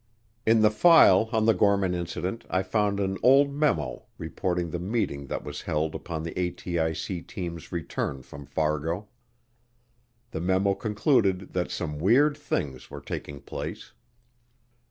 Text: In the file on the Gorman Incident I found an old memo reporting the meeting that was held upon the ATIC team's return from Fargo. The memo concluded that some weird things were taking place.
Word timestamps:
In 0.47 0.63
the 0.63 0.71
file 0.71 1.29
on 1.31 1.45
the 1.45 1.53
Gorman 1.53 1.93
Incident 1.93 2.43
I 2.49 2.63
found 2.63 2.99
an 2.99 3.19
old 3.21 3.53
memo 3.53 4.07
reporting 4.17 4.71
the 4.71 4.79
meeting 4.79 5.27
that 5.27 5.43
was 5.43 5.61
held 5.61 5.93
upon 5.93 6.23
the 6.23 6.31
ATIC 6.33 7.27
team's 7.27 7.71
return 7.71 8.23
from 8.23 8.47
Fargo. 8.47 9.09
The 10.31 10.41
memo 10.41 10.73
concluded 10.73 11.53
that 11.53 11.69
some 11.69 11.99
weird 11.99 12.35
things 12.35 12.89
were 12.89 12.99
taking 13.01 13.41
place. 13.41 13.93